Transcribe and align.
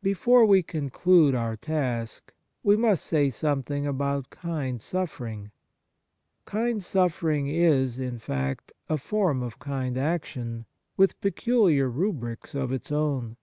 Before 0.00 0.46
w^e 0.46 0.64
conclude 0.64 1.34
our 1.34 1.56
task 1.56 2.32
we 2.62 2.76
must 2.76 3.04
say 3.04 3.30
something 3.30 3.84
about 3.84 4.30
kind 4.30 4.80
suffering. 4.80 5.50
Kind 6.44 6.84
suffering 6.84 7.48
is, 7.48 7.98
in 7.98 8.20
fact, 8.20 8.70
a 8.88 8.96
form 8.96 9.42
of 9.42 9.58
kind 9.58 9.98
action, 9.98 10.66
with 10.96 11.20
peculiar 11.20 11.90
rubrics 11.90 12.54
of 12.54 12.70
its 12.70 12.92
own. 12.92 13.34